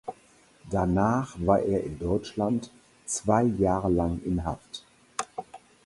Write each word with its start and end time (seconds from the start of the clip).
Danach 0.71 1.35
war 1.45 1.59
er 1.59 1.83
in 1.83 1.99
Deutschland 1.99 2.71
zwei 3.05 3.43
Jahre 3.43 3.89
lang 3.91 4.19
in 4.25 4.43
Haft. 4.45 4.83